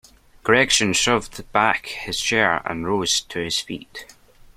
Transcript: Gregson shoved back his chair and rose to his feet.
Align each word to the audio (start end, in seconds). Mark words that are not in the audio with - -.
Gregson 0.43 0.93
shoved 0.93 1.51
back 1.51 1.85
his 1.85 2.19
chair 2.19 2.63
and 2.65 2.87
rose 2.87 3.21
to 3.21 3.37
his 3.37 3.59
feet. 3.59 4.15